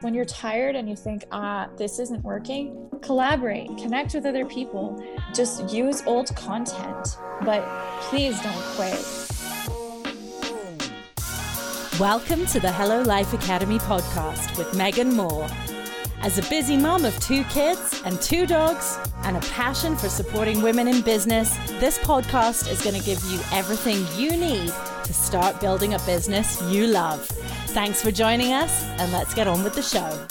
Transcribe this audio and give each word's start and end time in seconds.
when 0.00 0.14
you're 0.14 0.24
tired 0.24 0.76
and 0.76 0.88
you 0.88 0.96
think, 0.96 1.24
ah, 1.30 1.68
this 1.76 1.98
isn't 1.98 2.24
working, 2.24 2.88
collaborate, 3.02 3.68
connect 3.76 4.14
with 4.14 4.24
other 4.24 4.46
people, 4.46 5.04
just 5.34 5.70
use 5.70 6.02
old 6.06 6.34
content, 6.36 7.18
but 7.44 7.62
please 8.04 8.40
don't 8.40 8.62
quit. 8.76 8.98
Welcome 12.00 12.46
to 12.46 12.60
the 12.60 12.72
Hello 12.72 13.02
Life 13.02 13.34
Academy 13.34 13.78
podcast 13.80 14.56
with 14.56 14.74
Megan 14.74 15.14
Moore. 15.14 15.46
As 16.22 16.38
a 16.38 16.48
busy 16.48 16.78
mom 16.78 17.04
of 17.04 17.18
two 17.20 17.44
kids 17.44 18.00
and 18.06 18.18
two 18.22 18.46
dogs, 18.46 18.98
and 19.24 19.36
a 19.36 19.40
passion 19.40 19.96
for 19.96 20.08
supporting 20.08 20.62
women 20.62 20.88
in 20.88 21.02
business, 21.02 21.54
this 21.78 21.98
podcast 21.98 22.70
is 22.70 22.80
going 22.82 22.98
to 22.98 23.04
give 23.04 23.22
you 23.24 23.38
everything 23.52 24.06
you 24.18 24.34
need 24.34 24.72
to 25.04 25.12
start 25.12 25.60
building 25.60 25.92
a 25.92 25.98
business 26.00 26.60
you 26.70 26.86
love. 26.86 27.30
Thanks 27.72 28.02
for 28.02 28.10
joining 28.10 28.52
us, 28.52 28.82
and 28.98 29.12
let's 29.12 29.32
get 29.32 29.46
on 29.46 29.62
with 29.62 29.76
the 29.76 29.80
show. 29.80 30.26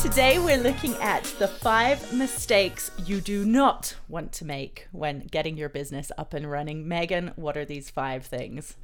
Today, 0.00 0.40
we're 0.40 0.58
looking 0.58 0.94
at 0.96 1.22
the 1.38 1.46
five 1.46 2.12
mistakes 2.12 2.90
you 3.06 3.20
do 3.20 3.44
not 3.44 3.94
want 4.08 4.32
to 4.32 4.44
make 4.44 4.88
when 4.90 5.20
getting 5.30 5.56
your 5.56 5.68
business 5.68 6.10
up 6.18 6.34
and 6.34 6.50
running. 6.50 6.88
Megan, 6.88 7.30
what 7.36 7.56
are 7.56 7.64
these 7.64 7.88
five 7.88 8.26
things? 8.26 8.74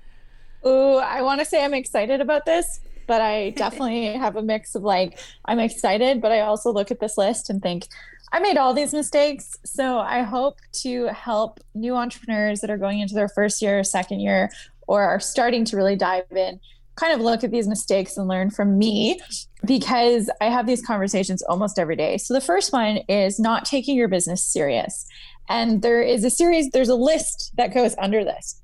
Oh, 0.63 0.99
I 0.99 1.23
want 1.23 1.41
to 1.41 1.45
say 1.45 1.65
I'm 1.65 1.75
excited 1.75 2.21
about 2.21 2.47
this, 2.47 2.79
but 3.09 3.21
I 3.21 3.51
definitely 3.57 4.13
have 4.13 4.37
a 4.37 4.43
mix 4.43 4.77
of 4.77 4.85
like, 4.85 5.19
I'm 5.45 5.59
excited, 5.59 6.21
but 6.21 6.31
I 6.31 6.43
also 6.43 6.73
look 6.73 6.93
at 6.93 7.01
this 7.01 7.19
list 7.19 7.51
and 7.51 7.61
think, 7.61 7.89
I 8.31 8.39
made 8.39 8.57
all 8.57 8.75
these 8.75 8.95
mistakes. 8.95 9.59
So 9.65 9.99
I 9.99 10.23
hope 10.23 10.61
to 10.83 11.07
help 11.07 11.59
new 11.75 11.97
entrepreneurs 11.97 12.61
that 12.61 12.71
are 12.71 12.79
going 12.79 13.01
into 13.01 13.15
their 13.15 13.29
first 13.29 13.61
year, 13.61 13.83
second 13.83 14.21
year, 14.21 14.51
or 14.87 15.03
are 15.03 15.19
starting 15.19 15.65
to 15.65 15.77
really 15.77 15.97
dive 15.97 16.31
in 16.31 16.61
kind 16.99 17.13
of 17.13 17.21
look 17.21 17.45
at 17.45 17.51
these 17.51 17.69
mistakes 17.69 18.17
and 18.17 18.29
learn 18.29 18.51
from 18.51 18.77
me 18.77 19.21
because 19.65 20.31
I 20.41 20.47
have 20.47 20.67
these 20.67 20.85
conversations 20.85 21.43
almost 21.43 21.79
every 21.79 21.97
day. 21.97 22.19
So 22.19 22.35
the 22.35 22.41
first 22.41 22.73
one 22.73 22.99
is 23.09 23.39
not 23.39 23.65
taking 23.65 23.97
your 23.97 24.09
business 24.09 24.45
serious. 24.45 25.07
And 25.49 25.83
there 25.83 26.03
is 26.03 26.25
a 26.25 26.31
series, 26.31 26.71
there's 26.71 26.89
a 26.89 26.95
list 26.95 27.53
that 27.57 27.73
goes 27.73 27.95
under 27.99 28.25
this. 28.25 28.61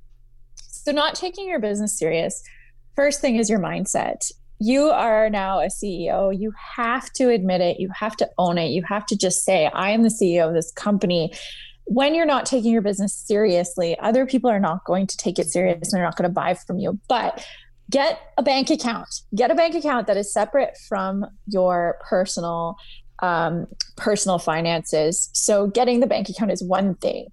So 0.57 0.93
not 0.93 1.15
taking 1.15 1.49
your 1.49 1.61
business 1.61 1.99
serious. 1.99 2.43
First 2.95 3.21
thing 3.21 3.37
is 3.37 3.49
your 3.49 3.59
mindset. 3.61 4.31
You 4.61 4.91
are 4.91 5.31
now 5.31 5.61
a 5.61 5.67
CEO. 5.67 6.39
You 6.39 6.53
have 6.77 7.11
to 7.15 7.31
admit 7.31 7.61
it. 7.61 7.81
You 7.81 7.89
have 7.99 8.17
to 8.19 8.29
own 8.39 8.59
it. 8.59 8.69
You 8.69 8.83
have 8.89 9.07
to 9.07 9.17
just 9.17 9.45
say, 9.45 9.67
I 9.67 9.91
am 9.91 10.03
the 10.03 10.09
CEO 10.09 10.47
of 10.47 10.55
this 10.55 10.71
company 10.73 11.33
when 11.87 12.15
you're 12.15 12.27
not 12.27 12.47
taking 12.47 12.73
your 12.73 12.83
business 12.83 13.15
seriously, 13.15 13.99
other 13.99 14.27
people 14.27 14.51
are 14.51 14.61
not 14.61 14.85
going 14.85 15.07
to 15.07 15.17
take 15.17 15.39
it 15.39 15.51
serious 15.51 15.93
and 15.93 15.99
they're 15.99 16.03
not 16.03 16.17
going 16.17 16.29
to 16.29 16.33
buy 16.33 16.55
from 16.55 16.79
you. 16.79 16.99
But 17.09 17.45
get 17.91 18.21
a 18.39 18.43
bank 18.43 18.71
account. 18.71 19.09
Get 19.35 19.51
a 19.51 19.55
bank 19.55 19.75
account 19.75 20.07
that 20.07 20.17
is 20.17 20.33
separate 20.33 20.77
from 20.89 21.27
your 21.47 21.99
personal 22.09 22.77
um, 23.21 23.67
personal 23.97 24.39
finances. 24.39 25.31
So 25.33 25.67
getting 25.69 26.01
the 26.01 26.07
bank 26.07 26.29
account 26.29 26.53
is 26.53 26.63
one 26.63 26.95
thing. 26.97 27.29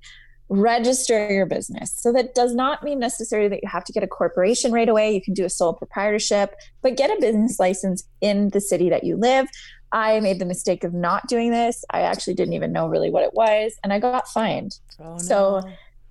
Register 0.49 1.31
your 1.31 1.45
business. 1.45 1.93
So 1.97 2.11
that 2.13 2.35
does 2.35 2.53
not 2.53 2.83
mean 2.83 2.99
necessarily 2.99 3.49
that 3.49 3.59
you 3.63 3.69
have 3.69 3.83
to 3.85 3.93
get 3.93 4.03
a 4.03 4.07
corporation 4.07 4.71
right 4.71 4.87
away. 4.87 5.13
You 5.13 5.21
can 5.21 5.33
do 5.33 5.45
a 5.45 5.49
sole 5.49 5.73
proprietorship 5.73 6.55
but 6.81 6.97
get 6.97 7.09
a 7.09 7.19
business 7.19 7.59
license 7.59 8.03
in 8.21 8.49
the 8.49 8.61
city 8.61 8.89
that 8.89 9.03
you 9.03 9.15
live. 9.17 9.47
I 9.93 10.19
made 10.21 10.39
the 10.39 10.45
mistake 10.45 10.83
of 10.83 10.93
not 10.93 11.27
doing 11.27 11.51
this. 11.51 11.83
I 11.89 12.01
actually 12.01 12.35
didn't 12.35 12.53
even 12.53 12.71
know 12.71 12.87
really 12.87 13.09
what 13.09 13.23
it 13.23 13.33
was 13.33 13.73
and 13.83 13.91
i 13.91 13.99
got 13.99 14.27
fined. 14.27 14.77
Oh, 14.99 15.13
no. 15.13 15.17
so 15.17 15.61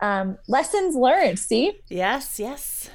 um, 0.00 0.38
lessons 0.48 0.94
learned 0.94 1.38
see? 1.38 1.78
Yes 1.88 2.40
yes 2.40 2.90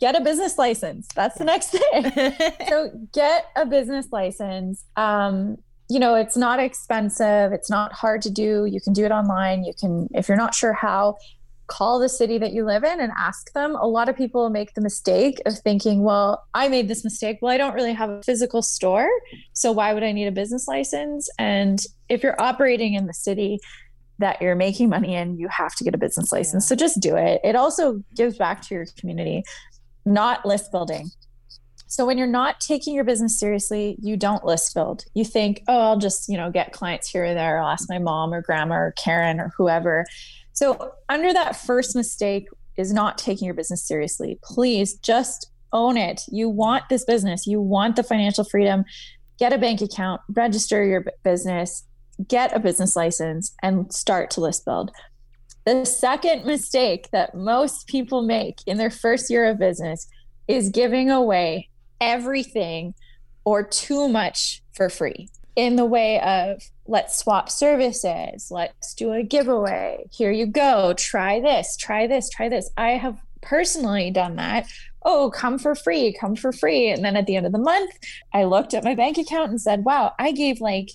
get 0.00 0.16
a 0.16 0.20
business 0.20 0.58
license. 0.58 1.08
That's 1.14 1.38
the 1.38 1.44
next 1.44 1.70
thing. 1.70 2.12
so 2.68 2.90
get 3.12 3.46
a 3.56 3.66
business 3.66 4.08
license. 4.10 4.84
Um, 4.96 5.58
you 5.88 5.98
know, 5.98 6.14
it's 6.14 6.36
not 6.36 6.60
expensive. 6.60 7.52
It's 7.52 7.70
not 7.70 7.92
hard 7.92 8.22
to 8.22 8.30
do. 8.30 8.64
You 8.64 8.80
can 8.80 8.92
do 8.92 9.04
it 9.04 9.12
online. 9.12 9.64
You 9.64 9.72
can, 9.78 10.08
if 10.14 10.28
you're 10.28 10.36
not 10.36 10.54
sure 10.54 10.72
how, 10.72 11.16
call 11.66 11.98
the 11.98 12.08
city 12.08 12.38
that 12.38 12.52
you 12.52 12.64
live 12.64 12.84
in 12.84 13.00
and 13.00 13.12
ask 13.16 13.52
them. 13.52 13.74
A 13.76 13.86
lot 13.86 14.08
of 14.08 14.16
people 14.16 14.50
make 14.50 14.74
the 14.74 14.80
mistake 14.80 15.40
of 15.46 15.58
thinking, 15.58 16.02
well, 16.02 16.44
I 16.54 16.68
made 16.68 16.88
this 16.88 17.04
mistake. 17.04 17.38
Well, 17.40 17.52
I 17.52 17.56
don't 17.56 17.74
really 17.74 17.92
have 17.92 18.10
a 18.10 18.22
physical 18.22 18.62
store. 18.62 19.08
So 19.52 19.72
why 19.72 19.94
would 19.94 20.02
I 20.02 20.12
need 20.12 20.26
a 20.26 20.32
business 20.32 20.68
license? 20.68 21.28
And 21.38 21.80
if 22.08 22.22
you're 22.22 22.40
operating 22.40 22.94
in 22.94 23.06
the 23.06 23.14
city, 23.14 23.60
that 24.18 24.40
you're 24.40 24.54
making 24.54 24.88
money 24.88 25.14
in, 25.14 25.36
you 25.38 25.48
have 25.48 25.74
to 25.74 25.84
get 25.84 25.94
a 25.94 25.98
business 25.98 26.30
license. 26.30 26.64
Yeah. 26.64 26.68
So 26.68 26.76
just 26.76 27.00
do 27.00 27.16
it. 27.16 27.40
It 27.42 27.56
also 27.56 28.02
gives 28.14 28.38
back 28.38 28.62
to 28.62 28.74
your 28.74 28.86
community 28.96 29.42
not 30.04 30.44
list 30.44 30.70
building. 30.70 31.10
So 31.86 32.04
when 32.04 32.18
you're 32.18 32.26
not 32.26 32.60
taking 32.60 32.94
your 32.94 33.04
business 33.04 33.38
seriously, 33.38 33.96
you 34.00 34.16
don't 34.16 34.44
list 34.44 34.74
build. 34.74 35.04
You 35.14 35.24
think, 35.24 35.62
oh, 35.68 35.78
I'll 35.78 35.98
just, 35.98 36.28
you 36.28 36.36
know, 36.36 36.50
get 36.50 36.72
clients 36.72 37.08
here 37.08 37.24
or 37.24 37.34
there. 37.34 37.60
I'll 37.60 37.68
ask 37.68 37.88
my 37.88 37.98
mom 37.98 38.34
or 38.34 38.42
grandma 38.42 38.74
or 38.74 38.94
Karen 38.98 39.38
or 39.38 39.52
whoever. 39.56 40.04
So 40.52 40.92
under 41.08 41.32
that 41.32 41.56
first 41.56 41.94
mistake 41.94 42.48
is 42.76 42.92
not 42.92 43.18
taking 43.18 43.46
your 43.46 43.54
business 43.54 43.86
seriously. 43.86 44.38
Please 44.42 44.94
just 44.94 45.50
own 45.72 45.96
it. 45.96 46.22
You 46.28 46.48
want 46.48 46.84
this 46.88 47.04
business. 47.04 47.46
You 47.46 47.60
want 47.60 47.96
the 47.96 48.02
financial 48.02 48.44
freedom. 48.44 48.84
Get 49.38 49.52
a 49.52 49.58
bank 49.58 49.80
account, 49.80 50.20
register 50.28 50.84
your 50.84 51.04
business, 51.22 51.84
get 52.28 52.54
a 52.54 52.60
business 52.60 52.94
license, 52.94 53.54
and 53.62 53.92
start 53.92 54.30
to 54.32 54.40
list 54.40 54.64
build. 54.64 54.90
The 55.64 55.84
second 55.86 56.44
mistake 56.44 57.08
that 57.12 57.34
most 57.34 57.86
people 57.86 58.22
make 58.22 58.58
in 58.66 58.76
their 58.76 58.90
first 58.90 59.30
year 59.30 59.46
of 59.46 59.58
business 59.58 60.06
is 60.46 60.68
giving 60.68 61.10
away 61.10 61.70
everything 62.00 62.94
or 63.44 63.62
too 63.62 64.08
much 64.08 64.62
for 64.74 64.90
free 64.90 65.28
in 65.56 65.76
the 65.76 65.84
way 65.84 66.20
of 66.20 66.60
let's 66.86 67.16
swap 67.16 67.48
services, 67.48 68.48
let's 68.50 68.94
do 68.94 69.12
a 69.12 69.22
giveaway. 69.22 70.04
Here 70.12 70.32
you 70.32 70.46
go, 70.46 70.94
try 70.94 71.40
this, 71.40 71.76
try 71.76 72.06
this, 72.06 72.28
try 72.28 72.48
this. 72.48 72.70
I 72.76 72.90
have 72.90 73.18
personally 73.40 74.10
done 74.10 74.36
that. 74.36 74.66
Oh, 75.02 75.30
come 75.30 75.58
for 75.58 75.74
free, 75.74 76.16
come 76.18 76.34
for 76.34 76.52
free. 76.52 76.88
And 76.88 77.04
then 77.04 77.16
at 77.16 77.26
the 77.26 77.36
end 77.36 77.46
of 77.46 77.52
the 77.52 77.58
month, 77.58 77.92
I 78.32 78.44
looked 78.44 78.74
at 78.74 78.84
my 78.84 78.94
bank 78.94 79.18
account 79.18 79.50
and 79.50 79.60
said, 79.60 79.84
wow, 79.84 80.12
I 80.18 80.32
gave 80.32 80.60
like 80.60 80.90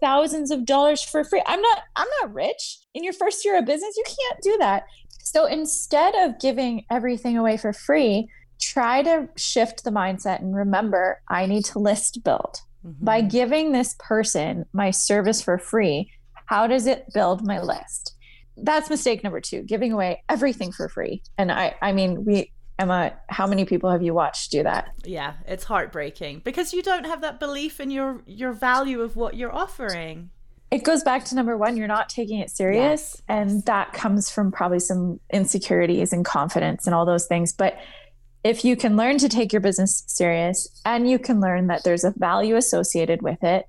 thousands 0.00 0.50
of 0.50 0.64
dollars 0.64 1.02
for 1.02 1.24
free. 1.24 1.42
I'm 1.46 1.60
not 1.60 1.82
I'm 1.96 2.08
not 2.20 2.34
rich. 2.34 2.78
In 2.94 3.04
your 3.04 3.12
first 3.12 3.44
year 3.44 3.58
of 3.58 3.66
business, 3.66 3.96
you 3.96 4.04
can't 4.04 4.42
do 4.42 4.56
that. 4.60 4.84
So 5.22 5.46
instead 5.46 6.14
of 6.16 6.40
giving 6.40 6.84
everything 6.90 7.36
away 7.36 7.56
for 7.56 7.72
free, 7.72 8.28
try 8.60 9.02
to 9.02 9.28
shift 9.36 9.84
the 9.84 9.90
mindset 9.90 10.40
and 10.40 10.54
remember 10.54 11.22
I 11.28 11.46
need 11.46 11.64
to 11.66 11.78
list 11.78 12.22
build. 12.24 12.60
Mm-hmm. 12.84 13.04
By 13.04 13.20
giving 13.20 13.72
this 13.72 13.94
person 13.98 14.64
my 14.72 14.90
service 14.90 15.42
for 15.42 15.58
free, 15.58 16.10
how 16.46 16.66
does 16.66 16.86
it 16.86 17.12
build 17.12 17.46
my 17.46 17.60
list? 17.60 18.16
That's 18.56 18.90
mistake 18.90 19.22
number 19.22 19.40
2, 19.40 19.62
giving 19.62 19.92
away 19.92 20.22
everything 20.28 20.72
for 20.72 20.88
free. 20.88 21.22
And 21.38 21.52
I 21.52 21.74
I 21.80 21.92
mean, 21.92 22.24
we 22.24 22.52
Emma, 22.80 23.12
how 23.28 23.46
many 23.46 23.66
people 23.66 23.90
have 23.90 24.02
you 24.02 24.14
watched 24.14 24.50
do 24.50 24.62
that? 24.62 24.90
Yeah, 25.04 25.34
it's 25.46 25.64
heartbreaking 25.64 26.40
because 26.44 26.72
you 26.72 26.82
don't 26.82 27.04
have 27.04 27.20
that 27.20 27.38
belief 27.38 27.78
in 27.78 27.90
your 27.90 28.22
your 28.26 28.52
value 28.52 29.02
of 29.02 29.16
what 29.16 29.34
you're 29.34 29.54
offering. 29.54 30.30
It 30.70 30.82
goes 30.82 31.02
back 31.02 31.24
to 31.26 31.34
number 31.34 31.56
1, 31.56 31.76
you're 31.76 31.88
not 31.88 32.08
taking 32.08 32.38
it 32.38 32.48
serious 32.48 33.16
yes. 33.16 33.22
and 33.28 33.64
that 33.66 33.92
comes 33.92 34.30
from 34.30 34.50
probably 34.50 34.78
some 34.78 35.20
insecurities 35.30 36.12
and 36.12 36.24
confidence 36.24 36.86
and 36.86 36.94
all 36.94 37.04
those 37.04 37.26
things, 37.26 37.52
but 37.52 37.76
if 38.42 38.64
you 38.64 38.76
can 38.76 38.96
learn 38.96 39.18
to 39.18 39.28
take 39.28 39.52
your 39.52 39.60
business 39.60 40.02
serious 40.06 40.80
and 40.86 41.10
you 41.10 41.18
can 41.18 41.40
learn 41.40 41.66
that 41.66 41.84
there's 41.84 42.04
a 42.04 42.14
value 42.16 42.56
associated 42.56 43.20
with 43.20 43.42
it 43.42 43.66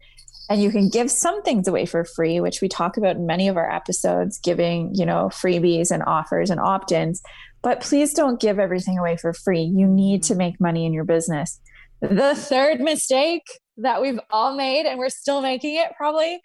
and 0.49 0.61
you 0.61 0.71
can 0.71 0.89
give 0.89 1.11
some 1.11 1.41
things 1.43 1.67
away 1.67 1.85
for 1.85 2.05
free 2.05 2.39
which 2.39 2.61
we 2.61 2.69
talk 2.69 2.95
about 2.95 3.17
in 3.17 3.25
many 3.25 3.47
of 3.49 3.57
our 3.57 3.69
episodes 3.69 4.39
giving 4.39 4.93
you 4.93 5.05
know 5.05 5.29
freebies 5.33 5.91
and 5.91 6.03
offers 6.03 6.49
and 6.49 6.59
opt-ins 6.59 7.21
but 7.61 7.81
please 7.81 8.13
don't 8.13 8.39
give 8.39 8.59
everything 8.59 8.97
away 8.97 9.17
for 9.17 9.33
free. 9.33 9.61
You 9.61 9.87
need 9.87 10.23
to 10.23 10.35
make 10.35 10.59
money 10.59 10.85
in 10.85 10.93
your 10.93 11.03
business. 11.03 11.59
The 12.01 12.35
third 12.35 12.79
mistake 12.79 13.43
that 13.77 14.01
we've 14.01 14.19
all 14.29 14.55
made, 14.55 14.85
and 14.85 14.97
we're 14.97 15.09
still 15.09 15.41
making 15.41 15.75
it 15.75 15.91
probably, 15.95 16.41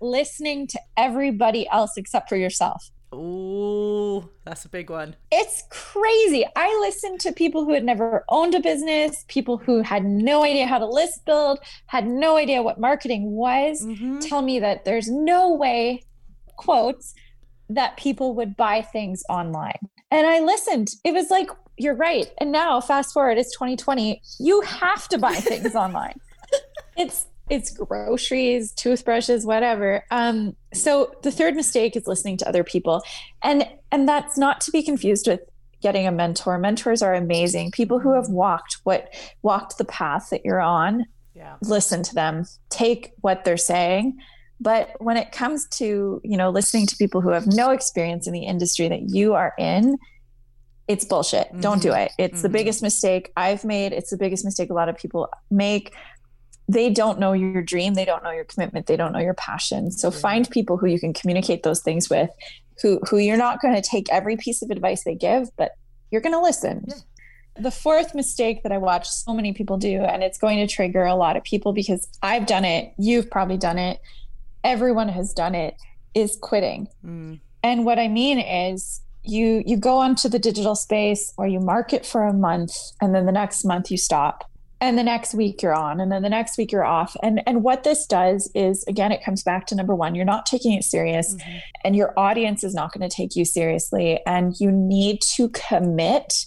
listening 0.00 0.66
to 0.68 0.80
everybody 0.96 1.68
else 1.68 1.92
except 1.96 2.28
for 2.28 2.36
yourself. 2.36 2.90
Ooh, 3.14 4.28
that's 4.44 4.64
a 4.64 4.68
big 4.68 4.90
one. 4.90 5.14
It's 5.30 5.62
crazy. 5.70 6.44
I 6.56 6.66
listened 6.80 7.20
to 7.20 7.32
people 7.32 7.64
who 7.64 7.72
had 7.72 7.84
never 7.84 8.24
owned 8.28 8.54
a 8.54 8.60
business, 8.60 9.24
people 9.28 9.56
who 9.56 9.82
had 9.82 10.04
no 10.04 10.44
idea 10.44 10.66
how 10.66 10.78
to 10.78 10.86
list 10.86 11.24
build, 11.24 11.60
had 11.86 12.06
no 12.06 12.36
idea 12.36 12.62
what 12.62 12.80
marketing 12.80 13.30
was, 13.30 13.84
mm-hmm. 13.84 14.18
tell 14.18 14.42
me 14.42 14.58
that 14.58 14.84
there's 14.84 15.08
no 15.08 15.52
way, 15.52 16.02
quotes, 16.56 17.14
that 17.68 17.96
people 17.96 18.34
would 18.34 18.56
buy 18.56 18.82
things 18.82 19.22
online. 19.28 19.78
And 20.14 20.28
I 20.28 20.38
listened. 20.38 20.90
It 21.02 21.12
was 21.12 21.28
like, 21.28 21.50
you're 21.76 21.96
right. 21.96 22.28
And 22.38 22.52
now, 22.52 22.80
fast 22.80 23.12
forward, 23.12 23.36
it's 23.36 23.52
2020. 23.52 24.22
You 24.38 24.60
have 24.60 25.08
to 25.08 25.18
buy 25.18 25.34
things 25.34 25.74
online. 25.74 26.20
It's 26.96 27.26
it's 27.50 27.72
groceries, 27.72 28.72
toothbrushes, 28.72 29.44
whatever. 29.44 30.04
Um, 30.10 30.54
so 30.72 31.12
the 31.22 31.32
third 31.32 31.56
mistake 31.56 31.96
is 31.96 32.06
listening 32.06 32.36
to 32.38 32.48
other 32.48 32.62
people, 32.62 33.02
and 33.42 33.68
and 33.90 34.08
that's 34.08 34.38
not 34.38 34.60
to 34.62 34.70
be 34.70 34.84
confused 34.84 35.26
with 35.26 35.40
getting 35.82 36.06
a 36.06 36.12
mentor. 36.12 36.58
Mentors 36.58 37.02
are 37.02 37.12
amazing. 37.12 37.72
People 37.72 37.98
who 37.98 38.14
have 38.14 38.28
walked 38.28 38.78
what 38.84 39.12
walked 39.42 39.78
the 39.78 39.84
path 39.84 40.30
that 40.30 40.44
you're 40.44 40.60
on 40.60 41.06
yeah. 41.34 41.56
listen 41.62 42.02
to 42.02 42.14
them, 42.14 42.44
take 42.70 43.12
what 43.20 43.44
they're 43.44 43.56
saying. 43.56 44.18
But 44.60 44.92
when 44.98 45.16
it 45.16 45.32
comes 45.32 45.66
to, 45.78 46.20
you 46.24 46.36
know, 46.36 46.50
listening 46.50 46.86
to 46.86 46.96
people 46.96 47.20
who 47.20 47.30
have 47.30 47.46
no 47.46 47.70
experience 47.70 48.26
in 48.26 48.32
the 48.32 48.44
industry 48.44 48.88
that 48.88 49.10
you 49.10 49.34
are 49.34 49.52
in, 49.58 49.98
it's 50.86 51.04
bullshit. 51.04 51.48
Mm-hmm. 51.48 51.60
Don't 51.60 51.82
do 51.82 51.90
mm-hmm. 51.90 52.02
it. 52.02 52.12
It's 52.18 52.34
mm-hmm. 52.34 52.42
the 52.42 52.48
biggest 52.50 52.82
mistake 52.82 53.32
I've 53.36 53.64
made. 53.64 53.92
It's 53.92 54.10
the 54.10 54.16
biggest 54.16 54.44
mistake 54.44 54.70
a 54.70 54.74
lot 54.74 54.88
of 54.88 54.96
people 54.96 55.28
make. 55.50 55.94
They 56.68 56.88
don't 56.88 57.18
know 57.18 57.32
your 57.32 57.62
dream. 57.62 57.94
They 57.94 58.04
don't 58.04 58.22
know 58.22 58.30
your 58.30 58.44
commitment. 58.44 58.86
They 58.86 58.96
don't 58.96 59.12
know 59.12 59.18
your 59.18 59.34
passion. 59.34 59.90
So 59.90 60.10
yeah. 60.10 60.18
find 60.18 60.48
people 60.50 60.76
who 60.76 60.86
you 60.86 60.98
can 60.98 61.12
communicate 61.12 61.62
those 61.62 61.80
things 61.80 62.08
with, 62.08 62.30
who 62.82 63.00
who 63.08 63.18
you're 63.18 63.36
not 63.36 63.60
going 63.60 63.74
to 63.74 63.82
take 63.82 64.10
every 64.10 64.36
piece 64.36 64.62
of 64.62 64.70
advice 64.70 65.04
they 65.04 65.14
give, 65.14 65.48
but 65.56 65.72
you're 66.10 66.22
going 66.22 66.34
to 66.34 66.40
listen. 66.40 66.84
Yeah. 66.86 66.94
The 67.56 67.70
fourth 67.70 68.14
mistake 68.14 68.62
that 68.62 68.72
I 68.72 68.78
watch 68.78 69.08
so 69.08 69.32
many 69.32 69.52
people 69.52 69.76
do, 69.76 70.00
and 70.02 70.24
it's 70.24 70.38
going 70.38 70.58
to 70.58 70.66
trigger 70.66 71.04
a 71.04 71.14
lot 71.14 71.36
of 71.36 71.44
people 71.44 71.72
because 71.72 72.08
I've 72.22 72.46
done 72.46 72.64
it, 72.64 72.92
you've 72.98 73.30
probably 73.30 73.58
done 73.58 73.78
it, 73.78 74.00
everyone 74.64 75.08
has 75.08 75.32
done 75.32 75.54
it, 75.54 75.76
is 76.14 76.36
quitting. 76.40 76.88
Mm. 77.04 77.40
And 77.62 77.84
what 77.84 77.98
I 77.98 78.08
mean 78.08 78.38
is 78.40 79.00
you 79.22 79.62
you 79.66 79.76
go 79.76 79.98
onto 79.98 80.28
the 80.28 80.38
digital 80.38 80.74
space 80.74 81.32
or 81.36 81.46
you 81.46 81.60
market 81.60 82.04
for 82.04 82.24
a 82.24 82.32
month 82.32 82.72
and 83.00 83.14
then 83.14 83.26
the 83.26 83.32
next 83.32 83.64
month 83.64 83.90
you 83.90 83.96
stop 83.96 84.50
and 84.80 84.98
the 84.98 85.02
next 85.02 85.34
week 85.34 85.62
you're 85.62 85.74
on 85.74 85.98
and 85.98 86.12
then 86.12 86.22
the 86.22 86.28
next 86.28 86.58
week 86.58 86.70
you're 86.70 86.84
off 86.84 87.16
and 87.22 87.40
and 87.46 87.62
what 87.62 87.84
this 87.84 88.06
does 88.06 88.50
is 88.54 88.84
again 88.86 89.10
it 89.10 89.24
comes 89.24 89.42
back 89.42 89.66
to 89.66 89.74
number 89.74 89.94
1 89.94 90.14
you're 90.14 90.26
not 90.26 90.44
taking 90.44 90.72
it 90.72 90.84
serious 90.84 91.34
mm-hmm. 91.34 91.56
and 91.84 91.96
your 91.96 92.12
audience 92.18 92.62
is 92.62 92.74
not 92.74 92.92
going 92.92 93.08
to 93.08 93.14
take 93.14 93.34
you 93.34 93.46
seriously 93.46 94.20
and 94.26 94.54
you 94.60 94.70
need 94.70 95.22
to 95.22 95.48
commit 95.50 96.44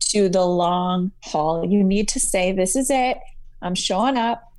to 0.00 0.30
the 0.30 0.46
long 0.46 1.12
haul 1.22 1.66
you 1.68 1.84
need 1.84 2.08
to 2.08 2.18
say 2.18 2.52
this 2.52 2.74
is 2.74 2.88
it 2.88 3.18
i'm 3.60 3.74
showing 3.74 4.16
up 4.16 4.53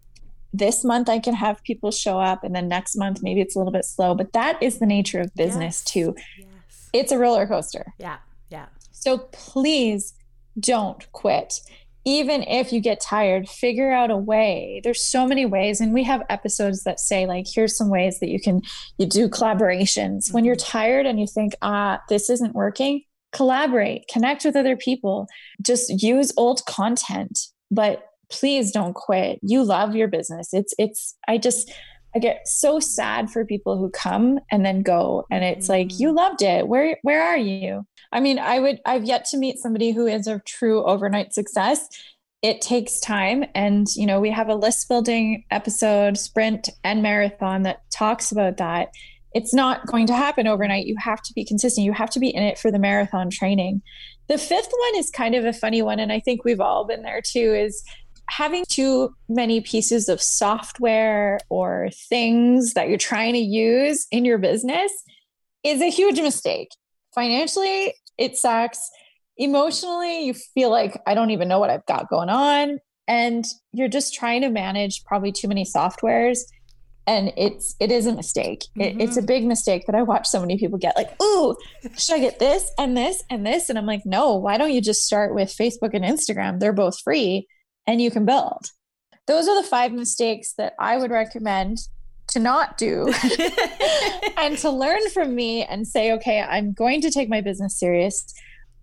this 0.57 0.83
month 0.83 1.09
I 1.09 1.19
can 1.19 1.33
have 1.33 1.63
people 1.63 1.91
show 1.91 2.19
up 2.19 2.43
and 2.43 2.55
then 2.55 2.67
next 2.67 2.95
month 2.95 3.21
maybe 3.21 3.41
it's 3.41 3.55
a 3.55 3.59
little 3.59 3.73
bit 3.73 3.85
slow 3.85 4.15
but 4.15 4.33
that 4.33 4.61
is 4.61 4.79
the 4.79 4.85
nature 4.85 5.19
of 5.19 5.33
business 5.35 5.81
yes. 5.81 5.83
too 5.83 6.15
yes 6.37 6.45
it's 6.95 7.11
a 7.11 7.17
roller 7.17 7.45
coaster. 7.45 7.93
Yeah. 7.99 8.17
Yeah. 8.49 8.67
So 8.91 9.17
please 9.17 10.13
don't 10.57 11.11
quit. 11.11 11.59
Even 12.05 12.43
if 12.43 12.71
you 12.71 12.79
get 12.79 13.01
tired, 13.01 13.49
figure 13.49 13.91
out 13.91 14.11
a 14.11 14.17
way. 14.17 14.79
There's 14.83 15.03
so 15.03 15.27
many 15.27 15.45
ways 15.45 15.81
and 15.81 15.93
we 15.93 16.03
have 16.03 16.23
episodes 16.29 16.83
that 16.83 16.99
say 16.99 17.25
like 17.25 17.47
here's 17.51 17.75
some 17.75 17.89
ways 17.89 18.19
that 18.19 18.29
you 18.29 18.39
can 18.39 18.61
you 18.97 19.07
do 19.07 19.27
collaborations. 19.27 20.25
Mm-hmm. 20.25 20.33
When 20.33 20.45
you're 20.45 20.55
mm-hmm. 20.55 20.71
tired 20.71 21.05
and 21.05 21.19
you 21.19 21.27
think, 21.27 21.53
"Ah, 21.61 22.01
this 22.07 22.29
isn't 22.29 22.53
working," 22.53 23.01
collaborate, 23.33 24.07
connect 24.07 24.45
with 24.45 24.55
other 24.55 24.77
people. 24.77 25.27
Just 25.61 26.01
use 26.01 26.31
old 26.37 26.63
content, 26.65 27.39
but 27.71 28.05
please 28.29 28.71
don't 28.71 28.93
quit. 28.93 29.39
You 29.41 29.63
love 29.63 29.95
your 29.95 30.07
business. 30.07 30.53
It's 30.53 30.73
it's 30.77 31.15
I 31.27 31.37
just 31.37 31.71
I 32.15 32.19
get 32.19 32.47
so 32.47 32.79
sad 32.79 33.29
for 33.29 33.45
people 33.45 33.77
who 33.77 33.89
come 33.89 34.39
and 34.49 34.65
then 34.65 34.83
go 34.83 35.25
and 35.29 35.43
it's 35.43 35.65
mm-hmm. 35.65 35.89
like 35.89 35.99
you 35.99 36.13
loved 36.13 36.41
it. 36.41 36.67
Where 36.67 36.97
where 37.01 37.21
are 37.21 37.37
you? 37.37 37.85
I 38.11 38.21
mean, 38.21 38.39
I 38.39 38.59
would 38.59 38.79
I've 38.85 39.03
yet 39.03 39.25
to 39.25 39.37
meet 39.37 39.59
somebody 39.59 39.91
who 39.91 40.07
is 40.07 40.25
a 40.25 40.41
true 40.45 40.83
overnight 40.85 41.33
success. 41.33 41.87
It 42.41 42.61
takes 42.61 42.99
time 42.99 43.43
and 43.53 43.87
you 43.95 44.05
know, 44.05 44.21
we 44.21 44.29
have 44.31 44.47
a 44.47 44.55
list 44.55 44.87
building 44.87 45.43
episode, 45.51 46.17
sprint 46.17 46.69
and 46.83 47.03
marathon 47.03 47.63
that 47.63 47.81
talks 47.91 48.31
about 48.31 48.57
that. 48.57 48.89
It's 49.33 49.53
not 49.53 49.85
going 49.87 50.07
to 50.07 50.15
happen 50.15 50.47
overnight. 50.47 50.85
You 50.85 50.95
have 50.97 51.21
to 51.23 51.33
be 51.33 51.43
consistent. 51.43 51.83
You 51.83 51.91
have 51.91 52.09
to 52.11 52.21
be 52.21 52.29
in 52.29 52.43
it 52.43 52.57
for 52.57 52.71
the 52.71 52.79
marathon 52.79 53.29
training. 53.29 53.81
The 54.29 54.37
fifth 54.37 54.71
one 54.71 54.99
is 54.99 55.09
kind 55.09 55.35
of 55.35 55.43
a 55.43 55.51
funny 55.51 55.81
one 55.81 55.99
and 55.99 56.13
I 56.13 56.21
think 56.21 56.45
we've 56.45 56.61
all 56.61 56.87
been 56.87 57.01
there 57.01 57.21
too 57.21 57.53
is 57.53 57.83
having 58.29 58.65
too 58.67 59.15
many 59.29 59.61
pieces 59.61 60.09
of 60.09 60.21
software 60.21 61.39
or 61.49 61.89
things 62.09 62.73
that 62.73 62.89
you're 62.89 62.97
trying 62.97 63.33
to 63.33 63.39
use 63.39 64.07
in 64.11 64.25
your 64.25 64.37
business 64.37 64.91
is 65.63 65.81
a 65.81 65.89
huge 65.89 66.19
mistake. 66.19 66.69
Financially, 67.13 67.93
it 68.17 68.37
sucks. 68.37 68.89
Emotionally, 69.37 70.25
you 70.25 70.33
feel 70.33 70.69
like 70.69 71.01
I 71.05 71.13
don't 71.13 71.31
even 71.31 71.47
know 71.47 71.59
what 71.59 71.69
I've 71.69 71.85
got 71.85 72.09
going 72.09 72.29
on. 72.29 72.79
And 73.07 73.45
you're 73.73 73.87
just 73.87 74.13
trying 74.13 74.41
to 74.41 74.49
manage 74.49 75.03
probably 75.03 75.31
too 75.31 75.47
many 75.47 75.65
softwares. 75.65 76.39
And 77.07 77.31
it's 77.37 77.75
it 77.79 77.91
is 77.91 78.07
a 78.07 78.13
mistake. 78.13 78.63
Mm-hmm. 78.77 78.81
It, 78.81 79.03
it's 79.03 79.17
a 79.17 79.19
mm-hmm. 79.19 79.27
big 79.27 79.45
mistake 79.45 79.85
that 79.85 79.95
I 79.95 80.01
watch 80.01 80.27
so 80.27 80.39
many 80.39 80.57
people 80.57 80.79
get 80.79 80.95
like, 80.95 81.11
"Ooh, 81.21 81.55
should 81.99 82.15
I 82.15 82.19
get 82.19 82.39
this 82.39 82.71
and 82.79 82.97
this 82.97 83.23
and 83.29 83.45
this?" 83.45 83.69
And 83.69 83.77
I'm 83.77 83.85
like, 83.85 84.01
"No, 84.05 84.35
why 84.37 84.57
don't 84.57 84.71
you 84.71 84.81
just 84.81 85.05
start 85.05 85.35
with 85.35 85.49
Facebook 85.55 85.93
and 85.93 86.03
Instagram? 86.03 86.59
They're 86.59 86.73
both 86.73 86.99
free 86.99 87.47
and 87.87 88.01
you 88.01 88.11
can 88.11 88.25
build. 88.25 88.71
Those 89.27 89.47
are 89.47 89.61
the 89.61 89.67
five 89.67 89.91
mistakes 89.91 90.53
that 90.57 90.73
I 90.79 90.97
would 90.97 91.11
recommend 91.11 91.79
to 92.27 92.39
not 92.39 92.77
do 92.77 93.13
and 94.37 94.57
to 94.57 94.69
learn 94.69 95.09
from 95.13 95.35
me 95.35 95.63
and 95.63 95.87
say, 95.87 96.11
okay, 96.13 96.41
I'm 96.41 96.73
going 96.73 97.01
to 97.01 97.11
take 97.11 97.29
my 97.29 97.41
business 97.41 97.79
serious. 97.79 98.25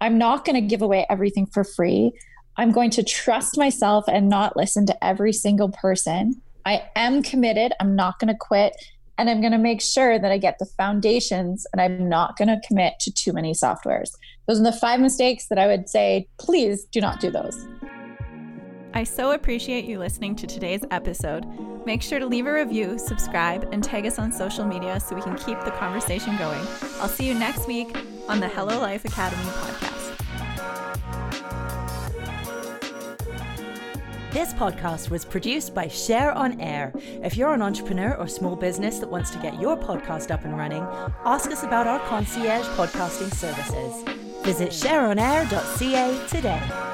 I'm 0.01 0.19
not 0.19 0.45
going 0.45 0.57
to 0.57 0.67
give 0.67 0.83
away 0.83 1.07
everything 1.09 1.47
for 1.47 1.65
free. 1.65 2.13
I'm 2.57 2.73
going 2.73 2.91
to 2.91 3.03
trust 3.03 3.57
myself 3.57 4.05
and 4.09 4.29
not 4.29 4.57
listen 4.57 4.87
to 4.87 5.05
every 5.05 5.33
single 5.33 5.71
person. 5.71 6.41
I 6.65 6.85
am 6.97 7.23
committed. 7.23 7.73
I'm 7.81 7.97
not 7.97 8.19
going 8.19 8.29
to 8.29 8.39
quit. 8.39 8.75
And 9.19 9.29
I'm 9.29 9.41
going 9.41 9.53
to 9.53 9.59
make 9.59 9.81
sure 9.81 10.19
that 10.19 10.33
I 10.33 10.39
get 10.39 10.59
the 10.59 10.67
foundations 10.67 11.67
and 11.73 11.81
I'm 11.81 12.09
not 12.09 12.37
going 12.37 12.49
to 12.49 12.61
commit 12.67 12.95
to 13.01 13.13
too 13.13 13.33
many 13.33 13.53
softwares. 13.53 14.11
Those 14.47 14.61
are 14.61 14.65
the 14.65 14.73
five 14.73 15.01
mistakes 15.01 15.47
that 15.49 15.59
I 15.59 15.67
would 15.67 15.89
say, 15.89 16.27
please 16.39 16.85
do 16.85 17.01
not 17.01 17.21
do 17.21 17.31
those. 17.31 17.67
I 18.95 19.05
so 19.05 19.33
appreciate 19.33 19.87
you 19.87 19.99
listening 19.99 20.37
to 20.37 20.47
today's 20.47 20.85
episode. 20.91 21.47
Make 21.87 22.03
sure 22.03 22.19
to 22.19 22.27
leave 22.27 22.47
a 22.47 22.53
review, 22.53 22.99
subscribe, 22.99 23.67
and 23.73 23.83
tag 23.83 24.05
us 24.05 24.19
on 24.19 24.31
social 24.31 24.67
media 24.67 25.01
so 25.01 25.17
we 25.17 25.23
can 25.23 25.37
keep 25.37 25.59
the 25.65 25.71
conversation 25.73 26.37
going. 26.37 26.61
I'll 27.01 27.09
see 27.09 27.27
you 27.27 27.33
next 27.35 27.67
week 27.67 27.97
on 28.29 28.39
the 28.39 28.49
Hello 28.49 28.79
Life 28.79 29.07
Academy 29.07 29.43
podcast. 29.43 29.99
This 34.31 34.53
podcast 34.55 35.11
was 35.11 35.25
produced 35.25 35.75
by 35.75 35.89
Share 35.89 36.33
on 36.33 36.61
Air. 36.61 36.93
If 37.23 37.37
you're 37.37 37.55
an 37.55 37.63
entrepreneur 37.63 38.15
or 38.17 38.29
small 38.29 38.57
business 38.57 38.99
that 38.99 39.11
wants 39.11 39.31
to 39.31 39.39
get 39.39 39.59
your 39.59 39.77
podcast 39.77 40.31
up 40.31 40.45
and 40.45 40.57
running, 40.57 40.83
ask 41.25 41.51
us 41.51 41.63
about 41.63 41.87
our 41.87 42.01
concierge 42.09 42.67
podcasting 42.77 43.35
services. 43.35 44.05
Visit 44.45 44.71
shareonair.ca 44.71 46.27
today. 46.29 46.92